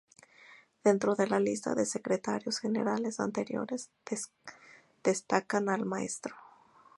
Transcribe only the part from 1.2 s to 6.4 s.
la lista de Secretarios Generales anteriores, destacan el Mtro.